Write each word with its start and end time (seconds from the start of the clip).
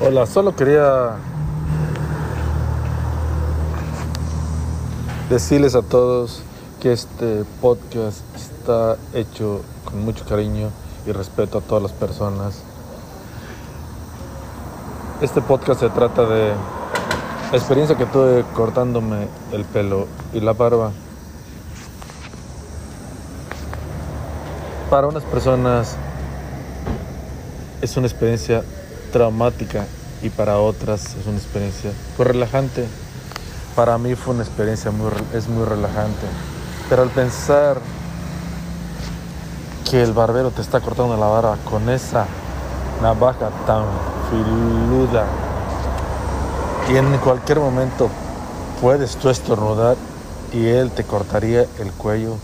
Hola, 0.00 0.26
solo 0.26 0.56
quería 0.56 1.12
decirles 5.30 5.76
a 5.76 5.82
todos 5.82 6.42
que 6.80 6.92
este 6.92 7.44
podcast 7.62 8.22
está 8.34 8.96
hecho 9.14 9.60
con 9.84 10.04
mucho 10.04 10.24
cariño 10.24 10.70
y 11.06 11.12
respeto 11.12 11.58
a 11.58 11.60
todas 11.60 11.80
las 11.80 11.92
personas. 11.92 12.60
Este 15.20 15.40
podcast 15.40 15.78
se 15.78 15.90
trata 15.90 16.26
de 16.26 16.54
la 17.52 17.56
experiencia 17.56 17.96
que 17.96 18.06
tuve 18.06 18.44
cortándome 18.52 19.28
el 19.52 19.64
pelo 19.64 20.08
y 20.32 20.40
la 20.40 20.54
barba. 20.54 20.90
Para 24.90 25.06
unas 25.06 25.22
personas 25.22 25.96
es 27.80 27.96
una 27.96 28.08
experiencia 28.08 28.64
traumática 29.14 29.86
y 30.22 30.28
para 30.28 30.58
otras 30.58 31.14
es 31.14 31.26
una 31.28 31.36
experiencia 31.36 31.92
pues 32.16 32.26
relajante. 32.26 32.84
Para 33.76 33.96
mí 33.96 34.16
fue 34.16 34.34
una 34.34 34.42
experiencia 34.42 34.90
muy 34.90 35.08
es 35.32 35.46
muy 35.46 35.64
relajante. 35.64 36.26
Pero 36.88 37.02
al 37.02 37.10
pensar 37.10 37.78
que 39.88 40.02
el 40.02 40.12
barbero 40.12 40.50
te 40.50 40.62
está 40.62 40.80
cortando 40.80 41.16
la 41.16 41.26
barba 41.26 41.56
con 41.70 41.88
esa 41.90 42.26
navaja 43.00 43.50
tan 43.66 43.84
filuda 44.30 45.26
y 46.92 46.96
en 46.96 47.16
cualquier 47.18 47.60
momento 47.60 48.10
puedes 48.80 49.16
tú 49.16 49.30
estornudar 49.30 49.96
y 50.52 50.66
él 50.66 50.90
te 50.90 51.04
cortaría 51.04 51.66
el 51.78 51.92
cuello 51.96 52.36